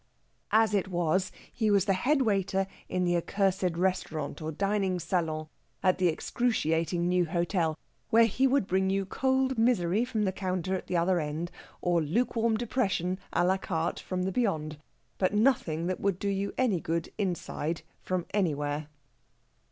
As 0.51 0.73
it 0.73 0.87
was, 0.87 1.31
he 1.53 1.69
was 1.69 1.85
the 1.85 1.93
head 1.93 2.23
waiter 2.23 2.65
in 2.89 3.03
the 3.03 3.15
accursed 3.15 3.75
restaurant 3.77 4.41
or 4.41 4.51
dining 4.51 4.99
salon 4.99 5.47
at 5.83 5.99
the 5.99 6.07
excruciating 6.07 7.07
new 7.07 7.25
hotel, 7.27 7.77
where 8.09 8.25
he 8.25 8.47
would 8.47 8.65
bring 8.65 8.89
you 8.89 9.05
cold 9.05 9.59
misery 9.59 10.03
from 10.03 10.23
the 10.23 10.31
counter 10.31 10.73
at 10.73 10.87
the 10.87 10.97
other 10.97 11.19
end, 11.19 11.51
or 11.81 12.01
lukewarm 12.01 12.57
depression 12.57 13.19
à 13.31 13.45
la 13.45 13.57
carte 13.57 13.99
from 13.99 14.23
the 14.23 14.31
beyond 14.31 14.77
but 15.19 15.35
nothing 15.35 15.85
that 15.85 15.99
would 15.99 16.17
do 16.17 16.29
you 16.29 16.51
any 16.57 16.79
good 16.79 17.13
inside, 17.19 17.83
from 18.01 18.25
anywhere. 18.33 18.87